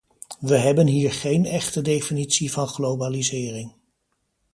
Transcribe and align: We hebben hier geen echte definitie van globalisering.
We 0.39 0.55
hebben 0.57 0.87
hier 0.87 1.13
geen 1.13 1.45
echte 1.45 1.81
definitie 1.81 2.51
van 2.51 2.67
globalisering. 2.67 3.73